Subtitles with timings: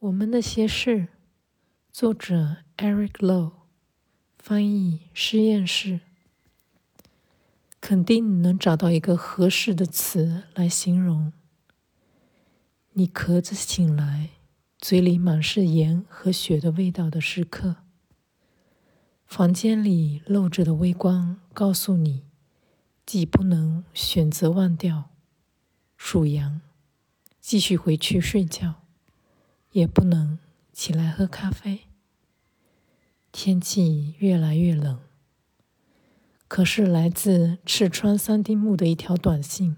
[0.00, 1.08] 我们那些事，
[1.92, 3.52] 作者 Eric Low，
[4.38, 6.00] 翻译实验室，
[7.82, 11.34] 肯定能找到一个合适的词来形容
[12.94, 14.30] 你咳着醒来，
[14.78, 17.76] 嘴里满是盐和血的味道的时刻。
[19.26, 22.24] 房间里漏着的微光告诉你，
[23.04, 25.10] 既不能选择忘掉
[25.98, 26.62] 数羊，
[27.38, 28.79] 继续回去睡觉。
[29.72, 30.38] 也不能
[30.72, 31.82] 起来喝咖啡。
[33.30, 34.98] 天气越来越冷，
[36.48, 39.76] 可是来自赤川三丁目的一条短信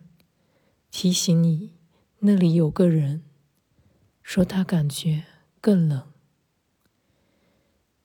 [0.91, 1.75] 提醒你，
[2.21, 3.23] 那里有个人
[4.23, 5.25] 说他感觉
[5.61, 6.09] 更冷。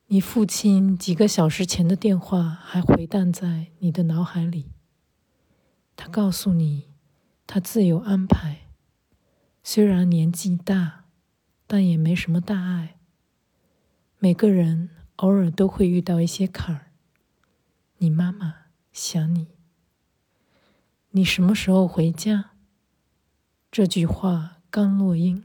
[0.08, 4.72] 你父亲几个小时前的电话还回荡在你的脑海里，
[5.96, 6.90] 他告诉你，
[7.46, 8.68] 他自有安排，
[9.64, 11.07] 虽然年纪大。
[11.68, 12.98] 但也没什么大碍。
[14.18, 16.92] 每个人偶尔都会遇到一些坎儿。
[17.98, 18.56] 你妈妈
[18.92, 19.48] 想你。
[21.12, 22.52] 你什么时候回家？
[23.70, 25.44] 这句话刚落音，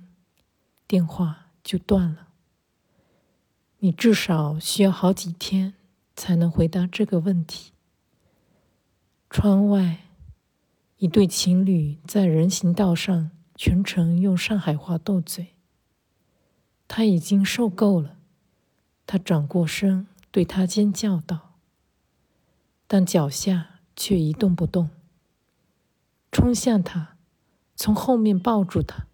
[0.86, 2.28] 电话就断了。
[3.78, 5.74] 你至少需要好几天
[6.14, 7.72] 才能回答这个问题。
[9.28, 10.06] 窗外，
[10.98, 15.54] 一对情侣在人行道上全程用上海话斗嘴。
[16.94, 18.18] 他已经受够了，
[19.06, 21.54] 他转过身对他尖叫道，
[22.86, 24.90] 但脚下却一动不动。
[26.30, 27.16] 冲向他，
[27.74, 29.06] 从后面抱住他，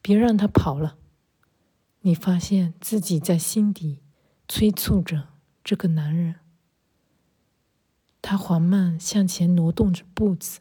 [0.00, 0.96] 别让他跑了。
[2.02, 3.98] 你发现自己在心底
[4.46, 5.30] 催促着
[5.64, 6.36] 这个男人。
[8.22, 10.60] 他缓慢向前挪动着步子，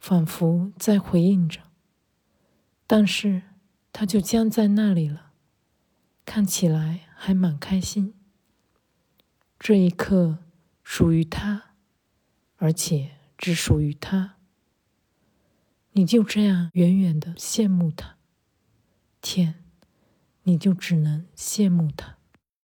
[0.00, 1.60] 仿佛在回应着，
[2.86, 3.42] 但是
[3.92, 5.24] 他就僵在那里了。
[6.26, 8.12] 看起来还蛮开心。
[9.58, 10.44] 这一刻
[10.82, 11.70] 属于他，
[12.56, 14.36] 而且只属于他。
[15.92, 18.18] 你就这样远远的羡慕他，
[19.22, 19.64] 天，
[20.42, 22.15] 你就只能羡慕他。